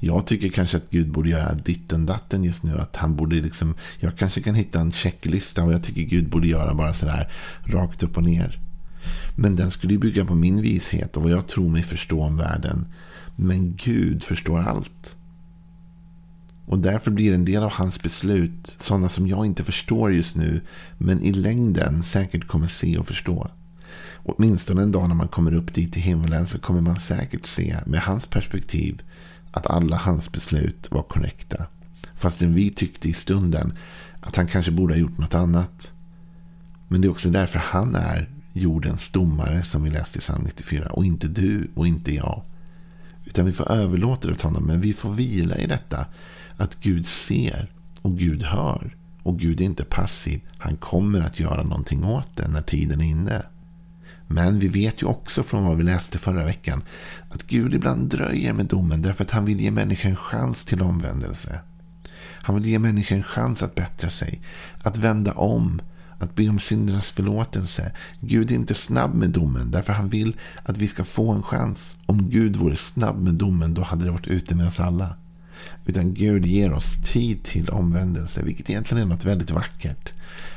Jag 0.00 0.26
tycker 0.26 0.48
kanske 0.48 0.76
att 0.76 0.90
Gud 0.90 1.10
borde 1.10 1.28
göra 1.28 1.54
ditten 1.54 2.06
datten 2.06 2.44
just 2.44 2.62
nu. 2.62 2.78
Att 2.78 2.96
han 2.96 3.16
borde 3.16 3.36
liksom, 3.36 3.74
jag 3.98 4.18
kanske 4.18 4.42
kan 4.42 4.54
hitta 4.54 4.80
en 4.80 4.92
checklista 4.92 5.64
och 5.64 5.72
jag 5.72 5.84
tycker 5.84 6.02
Gud 6.02 6.28
borde 6.28 6.46
göra 6.46 6.74
bara 6.74 6.94
sådär 6.94 7.32
rakt 7.64 8.02
upp 8.02 8.16
och 8.16 8.24
ner. 8.24 8.60
Men 9.36 9.56
den 9.56 9.70
skulle 9.70 9.92
ju 9.92 9.98
bygga 9.98 10.24
på 10.24 10.34
min 10.34 10.62
vishet 10.62 11.16
och 11.16 11.22
vad 11.22 11.32
jag 11.32 11.46
tror 11.46 11.68
mig 11.68 11.82
förstå 11.82 12.22
om 12.22 12.36
världen. 12.36 12.86
Men 13.36 13.76
Gud 13.76 14.24
förstår 14.24 14.60
allt. 14.60 15.16
Och 16.66 16.78
därför 16.78 17.10
blir 17.10 17.34
en 17.34 17.44
del 17.44 17.62
av 17.62 17.72
hans 17.72 18.02
beslut 18.02 18.76
sådana 18.78 19.08
som 19.08 19.28
jag 19.28 19.46
inte 19.46 19.64
förstår 19.64 20.12
just 20.12 20.36
nu. 20.36 20.60
Men 20.98 21.22
i 21.22 21.32
längden 21.32 22.02
säkert 22.02 22.46
kommer 22.46 22.66
se 22.66 22.98
och 22.98 23.06
förstå. 23.06 23.50
Åtminstone 24.24 24.82
en 24.82 24.92
dag 24.92 25.08
när 25.08 25.14
man 25.14 25.28
kommer 25.28 25.54
upp 25.54 25.74
dit 25.74 25.92
till 25.92 26.02
himlen 26.02 26.46
så 26.46 26.58
kommer 26.58 26.80
man 26.80 27.00
säkert 27.00 27.46
se 27.46 27.76
med 27.86 28.00
hans 28.00 28.26
perspektiv 28.26 29.02
att 29.50 29.66
alla 29.66 29.96
hans 29.96 30.32
beslut 30.32 30.90
var 30.90 31.02
korrekta. 31.02 31.66
Fastän 32.14 32.54
vi 32.54 32.70
tyckte 32.70 33.08
i 33.08 33.12
stunden 33.12 33.72
att 34.20 34.36
han 34.36 34.46
kanske 34.46 34.72
borde 34.72 34.94
ha 34.94 34.98
gjort 34.98 35.18
något 35.18 35.34
annat. 35.34 35.92
Men 36.88 37.00
det 37.00 37.06
är 37.06 37.10
också 37.10 37.30
därför 37.30 37.58
han 37.58 37.94
är 37.94 38.28
jordens 38.52 39.08
domare 39.08 39.62
som 39.62 39.82
vi 39.82 39.90
läste 39.90 40.18
i 40.18 40.20
psalm 40.20 40.42
94. 40.44 40.86
Och 40.86 41.04
inte 41.04 41.28
du 41.28 41.70
och 41.74 41.86
inte 41.86 42.14
jag. 42.14 42.42
Utan 43.24 43.46
vi 43.46 43.52
får 43.52 43.72
överlåta 43.72 44.28
det 44.28 44.34
åt 44.34 44.42
honom. 44.42 44.64
Men 44.64 44.80
vi 44.80 44.92
får 44.92 45.12
vila 45.12 45.56
i 45.56 45.66
detta. 45.66 46.06
Att 46.56 46.80
Gud 46.80 47.06
ser 47.06 47.72
och 48.02 48.18
Gud 48.18 48.42
hör. 48.42 48.96
Och 49.22 49.38
Gud 49.38 49.60
är 49.60 49.64
inte 49.64 49.84
passiv. 49.84 50.40
Han 50.58 50.76
kommer 50.76 51.20
att 51.20 51.40
göra 51.40 51.62
någonting 51.62 52.04
åt 52.04 52.36
det 52.36 52.48
när 52.48 52.62
tiden 52.62 53.00
är 53.00 53.04
inne. 53.04 53.42
Men 54.30 54.58
vi 54.58 54.68
vet 54.68 55.02
ju 55.02 55.06
också 55.06 55.42
från 55.42 55.64
vad 55.64 55.76
vi 55.76 55.84
läste 55.84 56.18
förra 56.18 56.44
veckan 56.44 56.82
att 57.28 57.46
Gud 57.46 57.74
ibland 57.74 58.08
dröjer 58.08 58.52
med 58.52 58.66
domen 58.66 59.02
därför 59.02 59.24
att 59.24 59.30
han 59.30 59.44
vill 59.44 59.60
ge 59.60 59.70
människan 59.70 60.10
en 60.10 60.16
chans 60.16 60.64
till 60.64 60.82
omvändelse. 60.82 61.60
Han 62.18 62.54
vill 62.54 62.66
ge 62.66 62.78
människan 62.78 63.16
en 63.16 63.22
chans 63.22 63.62
att 63.62 63.74
bättra 63.74 64.10
sig, 64.10 64.42
att 64.82 64.96
vända 64.96 65.32
om, 65.32 65.80
att 66.18 66.34
be 66.34 66.48
om 66.48 66.58
syndernas 66.58 67.08
förlåtelse. 67.08 67.92
Gud 68.20 68.50
är 68.50 68.54
inte 68.54 68.74
snabb 68.74 69.14
med 69.14 69.30
domen 69.30 69.70
därför 69.70 69.92
han 69.92 70.08
vill 70.08 70.36
att 70.62 70.78
vi 70.78 70.86
ska 70.86 71.04
få 71.04 71.30
en 71.30 71.42
chans. 71.42 71.96
Om 72.06 72.30
Gud 72.30 72.56
vore 72.56 72.76
snabb 72.76 73.22
med 73.22 73.34
domen 73.34 73.74
då 73.74 73.82
hade 73.82 74.04
det 74.04 74.10
varit 74.10 74.26
ute 74.26 74.54
med 74.54 74.66
oss 74.66 74.80
alla. 74.80 75.16
Utan 75.86 76.14
Gud 76.14 76.46
ger 76.46 76.72
oss 76.72 76.96
tid 77.04 77.44
till 77.44 77.70
omvändelse, 77.70 78.42
vilket 78.42 78.70
egentligen 78.70 79.02
är 79.02 79.14
något 79.14 79.24
väldigt 79.24 79.50
vackert. 79.50 80.12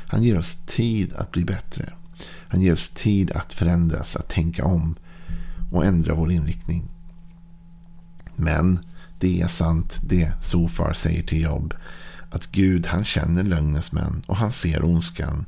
Han 0.07 0.23
ger 0.23 0.37
oss 0.37 0.57
tid 0.65 1.13
att 1.13 1.31
bli 1.31 1.45
bättre. 1.45 1.93
Han 2.51 2.61
ger 2.61 2.73
oss 2.73 2.89
tid 2.89 3.31
att 3.31 3.53
förändras, 3.53 4.15
att 4.15 4.29
tänka 4.29 4.65
om 4.65 4.95
och 5.71 5.85
ändra 5.85 6.13
vår 6.13 6.31
inriktning. 6.31 6.89
Men 8.35 8.79
det 9.19 9.41
är 9.41 9.47
sant 9.47 10.01
det 10.03 10.31
Sofar 10.41 10.93
säger 10.93 11.23
till 11.23 11.41
Jobb. 11.41 11.73
Att 12.31 12.51
Gud 12.51 12.85
han 12.85 13.05
känner 13.05 13.43
lögnens 13.43 13.91
män 13.91 14.23
och 14.27 14.35
han 14.35 14.51
ser 14.51 14.85
ondskan. 14.85 15.45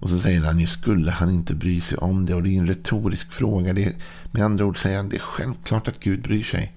Och 0.00 0.10
så 0.10 0.18
säger 0.18 0.40
han 0.40 0.58
ju, 0.58 0.66
skulle 0.66 1.10
han 1.10 1.30
inte 1.30 1.54
bry 1.54 1.80
sig 1.80 1.98
om 1.98 2.26
det? 2.26 2.34
Och 2.34 2.42
det 2.42 2.48
är 2.48 2.58
en 2.58 2.66
retorisk 2.66 3.32
fråga. 3.32 3.72
Det 3.72 3.84
är, 3.84 3.92
med 4.30 4.44
andra 4.44 4.64
ord 4.64 4.82
säger 4.82 4.96
han, 4.96 5.08
det 5.08 5.16
är 5.16 5.20
självklart 5.20 5.88
att 5.88 6.00
Gud 6.00 6.22
bryr 6.22 6.44
sig. 6.44 6.72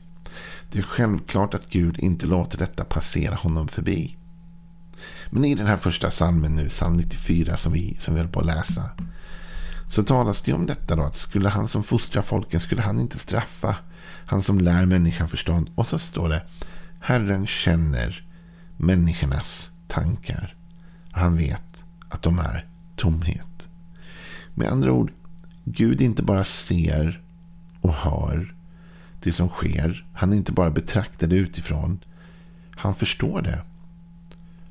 Det 0.71 0.79
är 0.79 0.83
självklart 0.83 1.53
att 1.53 1.69
Gud 1.69 2.00
inte 2.00 2.25
låter 2.25 2.57
detta 2.57 2.83
passera 2.83 3.36
honom 3.36 3.67
förbi. 3.67 4.17
Men 5.29 5.45
i 5.45 5.55
den 5.55 5.67
här 5.67 5.77
första 5.77 6.12
salmen 6.12 6.55
nu, 6.55 6.69
psalm 6.69 6.97
94 6.97 7.57
som 7.57 7.74
vi, 7.74 7.97
som 8.00 8.13
vi 8.13 8.19
höll 8.19 8.29
på 8.29 8.39
att 8.39 8.45
läsa. 8.45 8.89
Så 9.88 10.03
talas 10.03 10.41
det 10.41 10.53
om 10.53 10.65
detta 10.65 10.96
då, 10.96 11.03
att 11.03 11.15
skulle 11.15 11.50
han 11.50 11.67
som 11.67 11.84
fostrar 11.84 12.22
folken, 12.22 12.60
skulle 12.60 12.82
han 12.82 13.00
inte 13.00 13.20
straffa 13.20 13.75
han 14.25 14.41
som 14.41 14.60
lär 14.60 14.86
människan 14.86 15.29
förstånd. 15.29 15.70
Och 15.75 15.88
så 15.88 15.98
står 16.00 16.29
det, 16.29 16.44
Herren 17.00 17.48
känner 17.48 18.25
människornas 18.77 19.70
tankar. 19.88 20.56
Han 21.12 21.38
vet 21.38 21.84
att 22.10 22.22
de 22.22 22.39
är 22.39 22.67
tomhet. 22.96 23.70
Med 24.53 24.72
andra 24.72 24.91
ord, 24.91 25.12
Gud 25.63 26.01
inte 26.01 26.24
bara 26.24 26.44
ser 26.44 27.22
och 27.82 27.94
hör 27.94 28.56
det 29.24 29.34
som 29.34 29.50
sker. 29.50 30.06
Han 30.13 30.34
inte 30.34 30.51
bara 30.51 30.70
betraktar 30.70 31.27
det 31.27 31.36
utifrån. 31.36 32.00
Han 32.75 32.96
förstår 32.96 33.41
det. 33.41 33.62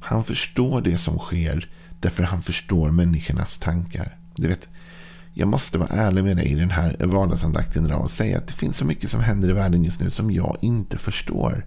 Han 0.01 0.25
förstår 0.25 0.81
det 0.81 0.99
som 0.99 1.19
sker 1.19 1.71
därför 2.01 2.23
han 2.23 2.43
förstår 2.43 2.91
människornas 2.91 3.59
tankar. 3.59 4.17
Du 4.37 4.49
vet, 4.49 4.69
jag 5.39 5.49
måste 5.49 5.79
vara 5.79 5.89
ärlig 5.89 6.25
med 6.25 6.37
dig 6.37 6.47
i 6.47 6.55
den 6.55 6.71
här 6.71 6.97
vardagsandakten 7.01 7.87
idag 7.87 8.03
och 8.03 8.11
säga 8.11 8.39
att 8.39 8.47
det 8.47 8.53
finns 8.53 8.77
så 8.77 8.85
mycket 8.85 9.11
som 9.11 9.21
händer 9.21 9.51
i 9.51 9.53
världen 9.53 9.85
just 9.85 10.01
nu 10.01 10.11
som 10.11 10.31
jag 10.31 10.57
inte 10.61 10.99
förstår. 10.99 11.67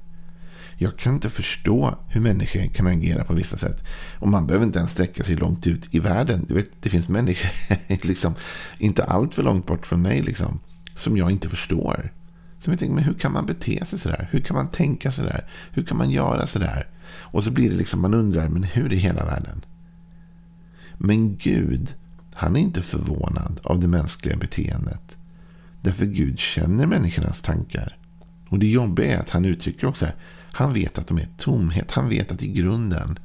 Jag 0.78 0.98
kan 0.98 1.14
inte 1.14 1.30
förstå 1.30 1.96
hur 2.08 2.22
människor 2.22 2.74
kan 2.74 2.88
agera 2.88 3.24
på 3.24 3.34
vissa 3.34 3.58
sätt. 3.58 3.84
Och 4.20 4.28
man 4.28 4.48
behöver 4.48 4.66
inte 4.66 4.80
ens 4.80 4.92
sträcka 4.92 5.24
sig 5.24 5.36
långt 5.36 5.68
ut 5.68 5.96
i 5.96 6.00
världen. 6.00 6.46
Du 6.48 6.54
vet, 6.54 6.70
det 6.82 6.90
finns 6.90 7.10
människor, 7.10 7.52
liksom, 8.08 8.36
inte 8.78 9.04
allt 9.04 9.36
för 9.36 9.44
långt 9.44 9.66
bort 9.66 9.88
från 9.88 10.02
mig, 10.02 10.22
liksom, 10.22 10.60
som 10.96 11.18
jag 11.18 11.32
inte 11.32 11.50
förstår. 11.50 12.14
Som 12.60 12.74
jag 12.74 12.80
tänker, 12.80 12.96
men 12.96 13.04
hur 13.04 13.14
kan 13.14 13.32
man 13.32 13.46
bete 13.46 13.86
sig 13.86 14.00
sådär? 14.00 14.30
Hur 14.32 14.40
kan 14.40 14.56
man 14.56 14.72
tänka 14.72 15.12
sådär? 15.12 15.50
Hur 15.72 15.84
kan 15.84 15.98
man 15.98 16.12
göra 16.12 16.48
sådär? 16.48 16.88
Och 17.12 17.44
så 17.44 17.52
blir 17.52 17.70
det 17.70 17.76
liksom, 17.76 18.02
man 18.02 18.14
undrar, 18.14 18.48
men 18.50 18.64
hur 18.64 18.94
i 18.94 18.98
hela 18.98 19.26
världen? 19.26 19.66
Men 20.98 21.38
Gud, 21.38 21.94
han 22.40 22.56
är 22.56 22.60
inte 22.60 22.82
förvånad 22.82 23.60
av 23.64 23.80
det 23.80 23.88
mänskliga 23.88 24.38
beteendet. 24.38 25.18
Därför 25.82 26.06
Gud 26.06 26.40
känner 26.40 26.86
människornas 26.86 27.42
tankar. 27.42 27.98
Och 28.50 28.60
det 28.60 28.68
jobbiga 28.68 29.16
är 29.16 29.20
att 29.20 29.30
han 29.30 29.46
uttrycker 29.46 29.88
också 29.88 30.06
här, 30.06 30.16
han 30.52 30.74
vet 30.74 30.98
att 30.98 31.08
de 31.08 31.18
är 31.18 31.28
tomhet. 31.38 31.92
Han 31.92 32.10
vet 32.10 32.32
att 32.32 32.44
i 32.44 32.48
grunden 32.48 33.20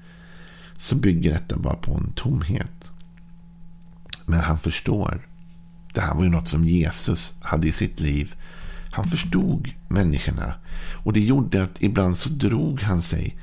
så 0.79 0.95
bygger 0.95 1.33
detta 1.33 1.57
bara 1.57 1.75
på 1.75 1.95
en 1.95 2.13
tomhet. 2.13 2.91
Men 4.27 4.41
han 4.41 4.59
förstår. 4.59 5.29
Det 5.93 6.01
här 6.01 6.15
var 6.15 6.25
ju 6.25 6.31
något 6.31 6.49
som 6.49 6.65
Jesus 6.65 7.35
hade 7.41 7.69
i 7.69 7.73
sitt 7.73 8.01
liv. 8.01 8.35
Han 8.91 9.05
förstod 9.05 9.71
människorna. 9.89 10.55
Och 10.93 11.13
det 11.13 11.21
gjorde 11.21 11.63
att 11.63 11.83
ibland 11.83 12.19
så 12.19 12.29
drog 12.29 12.81
han 12.81 13.03
sig 13.03 13.37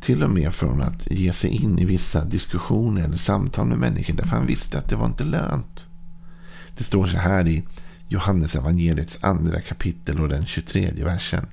till 0.00 0.22
och 0.22 0.30
med 0.30 0.54
från 0.54 0.82
att 0.82 1.10
ge 1.10 1.32
sig 1.32 1.50
in 1.50 1.78
i 1.78 1.84
vissa 1.84 2.24
diskussioner 2.24 3.04
eller 3.04 3.16
samtal 3.16 3.66
med 3.66 3.78
människor. 3.78 4.14
Därför 4.14 4.36
han 4.36 4.46
visste 4.46 4.78
att 4.78 4.88
det 4.88 4.96
var 4.96 5.06
inte 5.06 5.24
lönt. 5.24 5.88
Det 6.76 6.84
står 6.84 7.06
så 7.06 7.16
här 7.16 7.48
i 7.48 7.64
Johannes 8.08 8.56
evangeliets 8.56 9.18
andra 9.20 9.60
kapitel 9.60 10.20
och 10.20 10.28
den 10.28 10.46
23 10.46 10.90
versen 11.04 11.46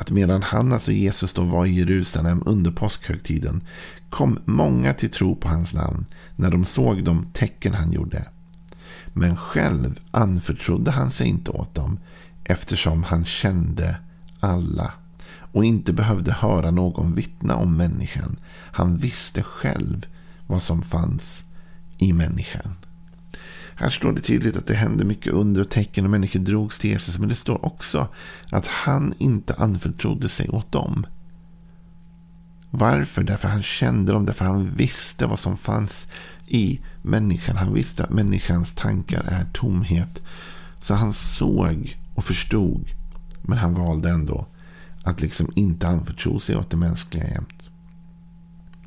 att 0.00 0.10
medan 0.10 0.42
han, 0.42 0.72
alltså 0.72 0.92
Jesus, 0.92 1.32
då 1.32 1.42
var 1.42 1.66
i 1.66 1.78
Jerusalem 1.78 2.42
under 2.46 2.70
påskhögtiden 2.70 3.64
kom 4.10 4.38
många 4.44 4.94
till 4.94 5.10
tro 5.10 5.36
på 5.36 5.48
hans 5.48 5.72
namn 5.72 6.06
när 6.36 6.50
de 6.50 6.64
såg 6.64 7.04
de 7.04 7.26
tecken 7.32 7.74
han 7.74 7.92
gjorde. 7.92 8.24
Men 9.12 9.36
själv 9.36 10.00
anförtrodde 10.10 10.90
han 10.90 11.10
sig 11.10 11.28
inte 11.28 11.50
åt 11.50 11.74
dem 11.74 11.98
eftersom 12.44 13.02
han 13.02 13.24
kände 13.24 13.98
alla 14.40 14.92
och 15.52 15.64
inte 15.64 15.92
behövde 15.92 16.32
höra 16.32 16.70
någon 16.70 17.14
vittna 17.14 17.56
om 17.56 17.76
människan. 17.76 18.36
Han 18.72 18.96
visste 18.96 19.42
själv 19.42 20.06
vad 20.46 20.62
som 20.62 20.82
fanns 20.82 21.44
i 21.98 22.12
människan. 22.12 22.74
Här 23.74 23.90
står 23.90 24.12
det 24.12 24.20
tydligt 24.20 24.56
att 24.56 24.66
det 24.66 24.74
hände 24.74 25.04
mycket 25.04 25.32
under 25.32 25.60
och 25.60 25.70
tecken 25.70 26.04
och 26.04 26.10
människor 26.10 26.40
drogs 26.40 26.78
till 26.78 26.90
Jesus. 26.90 27.18
Men 27.18 27.28
det 27.28 27.34
står 27.34 27.64
också 27.64 28.08
att 28.50 28.66
han 28.66 29.14
inte 29.18 29.54
anförtrodde 29.54 30.28
sig 30.28 30.48
åt 30.48 30.72
dem. 30.72 31.06
Varför? 32.70 33.22
Därför 33.22 33.48
han 33.48 33.62
kände 33.62 34.12
dem, 34.12 34.26
därför 34.26 34.44
han 34.44 34.70
visste 34.70 35.26
vad 35.26 35.38
som 35.38 35.56
fanns 35.56 36.06
i 36.46 36.80
människan. 37.02 37.56
Han 37.56 37.74
visste 37.74 38.04
att 38.04 38.10
människans 38.10 38.74
tankar 38.74 39.24
är 39.26 39.44
tomhet. 39.52 40.22
Så 40.78 40.94
han 40.94 41.12
såg 41.12 41.98
och 42.14 42.24
förstod. 42.24 42.88
Men 43.42 43.58
han 43.58 43.74
valde 43.74 44.10
ändå 44.10 44.46
att 45.02 45.20
liksom 45.20 45.52
inte 45.54 45.88
anförtro 45.88 46.40
sig 46.40 46.56
åt 46.56 46.70
det 46.70 46.76
mänskliga 46.76 47.24
jämt. 47.24 47.70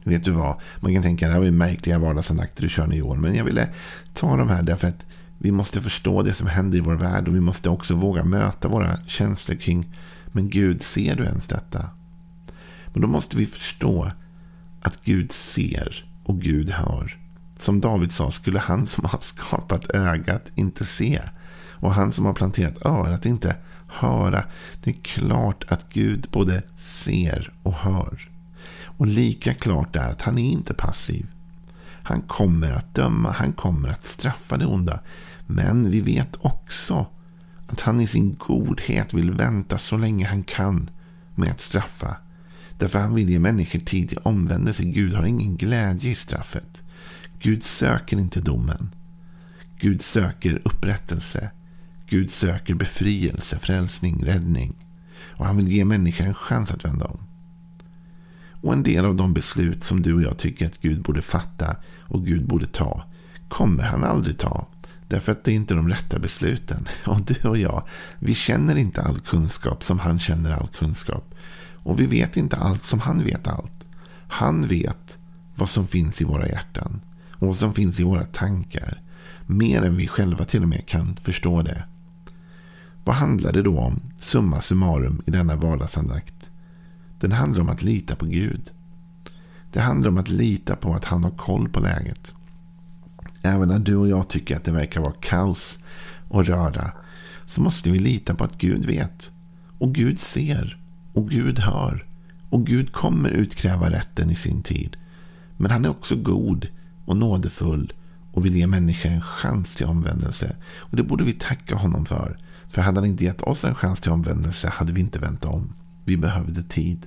Vet 0.03 0.23
du 0.23 0.31
vad? 0.31 0.59
Man 0.79 0.93
kan 0.93 1.03
tänka 1.03 1.25
att 1.25 1.33
det 1.33 1.39
här 1.39 1.47
är 1.47 1.51
märkliga 1.51 1.99
vardagsandakter 1.99 2.63
du 2.63 2.69
kör 2.69 3.01
år. 3.01 3.15
Men 3.15 3.35
jag 3.35 3.43
ville 3.43 3.69
ta 4.13 4.37
de 4.37 4.49
här 4.49 4.61
därför 4.61 4.87
att 4.87 5.05
vi 5.37 5.51
måste 5.51 5.81
förstå 5.81 6.23
det 6.23 6.33
som 6.33 6.47
händer 6.47 6.77
i 6.77 6.81
vår 6.81 6.95
värld. 6.95 7.27
Och 7.27 7.35
vi 7.35 7.39
måste 7.39 7.69
också 7.69 7.95
våga 7.95 8.23
möta 8.23 8.67
våra 8.67 8.97
känslor 9.07 9.55
kring. 9.55 9.95
Men 10.25 10.49
Gud, 10.49 10.81
ser 10.81 11.15
du 11.15 11.23
ens 11.23 11.47
detta? 11.47 11.89
Men 12.85 13.01
då 13.01 13.07
måste 13.07 13.37
vi 13.37 13.45
förstå 13.45 14.11
att 14.81 15.03
Gud 15.03 15.31
ser 15.31 16.05
och 16.23 16.41
Gud 16.41 16.69
hör. 16.69 17.17
Som 17.59 17.81
David 17.81 18.11
sa, 18.11 18.31
skulle 18.31 18.59
han 18.59 18.87
som 18.87 19.05
har 19.05 19.19
skapat 19.19 19.89
ögat 19.89 20.51
inte 20.55 20.85
se. 20.85 21.21
Och 21.69 21.93
han 21.93 22.11
som 22.11 22.25
har 22.25 22.33
planterat 22.33 22.85
örat 22.85 23.25
inte 23.25 23.55
höra. 23.93 24.43
Det 24.83 24.89
är 24.89 25.01
klart 25.01 25.65
att 25.67 25.93
Gud 25.93 26.27
både 26.31 26.63
ser 26.75 27.53
och 27.63 27.73
hör. 27.73 28.29
Och 28.83 29.07
lika 29.07 29.53
klart 29.53 29.95
är 29.95 30.09
att 30.09 30.21
han 30.21 30.37
är 30.37 30.51
inte 30.51 30.73
passiv. 30.73 31.27
Han 32.03 32.21
kommer 32.21 32.71
att 32.71 32.95
döma, 32.95 33.31
han 33.31 33.53
kommer 33.53 33.89
att 33.89 34.05
straffa 34.05 34.57
det 34.57 34.65
onda. 34.65 34.99
Men 35.45 35.91
vi 35.91 36.01
vet 36.01 36.35
också 36.39 37.05
att 37.67 37.81
han 37.81 37.99
i 37.99 38.07
sin 38.07 38.35
godhet 38.35 39.13
vill 39.13 39.31
vänta 39.31 39.77
så 39.77 39.97
länge 39.97 40.27
han 40.27 40.43
kan 40.43 40.89
med 41.35 41.51
att 41.51 41.61
straffa. 41.61 42.17
Därför 42.77 42.99
han 42.99 43.13
vill 43.13 43.29
ge 43.29 43.39
människor 43.39 43.79
tid 43.79 44.09
till 44.09 44.17
omvändelse. 44.17 44.83
Gud 44.83 45.13
har 45.13 45.25
ingen 45.25 45.57
glädje 45.57 46.11
i 46.11 46.15
straffet. 46.15 46.83
Gud 47.39 47.63
söker 47.63 48.19
inte 48.19 48.41
domen. 48.41 48.95
Gud 49.79 50.01
söker 50.01 50.61
upprättelse. 50.65 51.51
Gud 52.07 52.31
söker 52.31 52.73
befrielse, 52.75 53.59
frälsning, 53.59 54.25
räddning. 54.25 54.75
Och 55.37 55.45
han 55.45 55.57
vill 55.57 55.71
ge 55.71 55.85
människan 55.85 56.27
en 56.27 56.33
chans 56.33 56.71
att 56.71 56.85
vända 56.85 57.05
om. 57.05 57.19
Och 58.61 58.73
en 58.73 58.83
del 58.83 59.05
av 59.05 59.15
de 59.15 59.33
beslut 59.33 59.83
som 59.83 60.01
du 60.01 60.13
och 60.13 60.21
jag 60.21 60.37
tycker 60.37 60.65
att 60.65 60.81
Gud 60.81 61.01
borde 61.01 61.21
fatta 61.21 61.75
och 61.99 62.25
Gud 62.25 62.47
borde 62.47 62.65
ta 62.65 63.03
kommer 63.53 63.83
han 63.83 64.03
aldrig 64.03 64.37
ta. 64.37 64.67
Därför 65.07 65.31
att 65.31 65.43
det 65.43 65.51
är 65.51 65.55
inte 65.55 65.73
de 65.73 65.89
rätta 65.89 66.19
besluten. 66.19 66.87
Och 67.05 67.21
du 67.21 67.49
och 67.49 67.57
jag, 67.57 67.83
vi 68.19 68.33
känner 68.33 68.75
inte 68.75 69.01
all 69.01 69.19
kunskap 69.19 69.83
som 69.83 69.99
han 69.99 70.19
känner 70.19 70.51
all 70.51 70.67
kunskap. 70.67 71.35
Och 71.73 71.99
vi 71.99 72.05
vet 72.05 72.37
inte 72.37 72.55
allt 72.55 72.83
som 72.83 72.99
han 72.99 73.23
vet 73.23 73.47
allt. 73.47 73.85
Han 74.27 74.67
vet 74.67 75.17
vad 75.55 75.69
som 75.69 75.87
finns 75.87 76.21
i 76.21 76.25
våra 76.25 76.47
hjärtan. 76.47 77.01
Och 77.31 77.47
vad 77.47 77.55
som 77.55 77.73
finns 77.73 77.99
i 77.99 78.03
våra 78.03 78.23
tankar. 78.23 79.01
Mer 79.45 79.83
än 79.83 79.97
vi 79.97 80.07
själva 80.07 80.45
till 80.45 80.61
och 80.61 80.69
med 80.69 80.85
kan 80.85 81.15
förstå 81.15 81.61
det. 81.61 81.83
Vad 83.03 83.15
handlar 83.15 83.51
det 83.51 83.61
då 83.61 83.79
om, 83.79 84.01
summa 84.19 84.61
summarum, 84.61 85.21
i 85.25 85.31
denna 85.31 85.55
vardagsandakt? 85.55 86.51
Den 87.19 87.31
handlar 87.31 87.61
om 87.61 87.69
att 87.69 87.81
lita 87.81 88.15
på 88.15 88.25
Gud. 88.25 88.71
Det 89.71 89.81
handlar 89.81 90.09
om 90.09 90.17
att 90.17 90.29
lita 90.29 90.75
på 90.75 90.93
att 90.93 91.05
han 91.05 91.23
har 91.23 91.31
koll 91.31 91.69
på 91.69 91.79
läget. 91.79 92.33
Även 93.41 93.67
när 93.67 93.79
du 93.79 93.95
och 93.95 94.07
jag 94.07 94.27
tycker 94.27 94.55
att 94.55 94.63
det 94.63 94.71
verkar 94.71 95.01
vara 95.01 95.13
kaos 95.21 95.77
och 96.29 96.45
röra. 96.45 96.91
Så 97.45 97.61
måste 97.61 97.89
vi 97.89 97.99
lita 97.99 98.35
på 98.35 98.43
att 98.43 98.57
Gud 98.57 98.85
vet. 98.85 99.31
Och 99.77 99.95
Gud 99.95 100.19
ser. 100.19 100.79
Och 101.13 101.29
Gud 101.29 101.59
hör. 101.59 102.05
Och 102.49 102.65
Gud 102.65 102.91
kommer 102.91 103.29
utkräva 103.29 103.89
rätten 103.89 104.29
i 104.29 104.35
sin 104.35 104.63
tid. 104.63 104.97
Men 105.57 105.71
han 105.71 105.85
är 105.85 105.89
också 105.89 106.15
god 106.15 106.67
och 107.05 107.17
nådefull 107.17 107.93
och 108.31 108.45
vill 108.45 108.55
ge 108.55 108.67
människor 108.67 109.09
en 109.09 109.21
chans 109.21 109.75
till 109.75 109.85
omvändelse. 109.85 110.55
Och 110.77 110.97
det 110.97 111.03
borde 111.03 111.23
vi 111.23 111.33
tacka 111.33 111.75
honom 111.75 112.05
för. 112.05 112.37
För 112.73 112.81
hade 112.81 112.99
han 112.99 113.09
inte 113.09 113.23
gett 113.23 113.41
oss 113.41 113.63
en 113.63 113.75
chans 113.75 114.01
till 114.01 114.11
omvändelse 114.11 114.67
hade 114.67 114.93
vi 114.93 115.01
inte 115.01 115.19
vänt 115.19 115.45
om. 115.45 115.73
Vi 116.05 116.17
behövde 116.17 116.63
tid. 116.63 117.05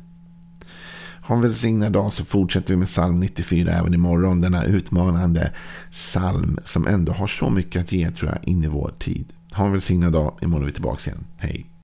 Ha 1.21 1.35
en 1.35 1.41
välsignad 1.41 1.93
dag 1.93 2.13
så 2.13 2.25
fortsätter 2.25 2.75
vi 2.75 2.79
med 2.79 2.89
psalm 2.89 3.21
94 3.21 3.73
även 3.73 3.95
imorgon. 3.95 4.41
Denna 4.41 4.65
utmanande 4.65 5.53
psalm 5.91 6.59
som 6.65 6.87
ändå 6.87 7.13
har 7.13 7.27
så 7.27 7.51
mycket 7.51 7.83
att 7.83 7.93
ge 7.93 8.11
tror 8.11 8.31
jag 8.31 8.45
in 8.49 8.65
i 8.65 8.69
vår 8.69 8.95
tid. 8.99 9.27
Ha 9.53 9.67
en 9.67 9.73
välsignad 9.73 10.13
dag. 10.13 10.39
Imorgon 10.43 10.63
är 10.63 10.67
vi 10.67 10.73
tillbaka 10.73 11.11
igen. 11.11 11.25
Hej. 11.37 11.67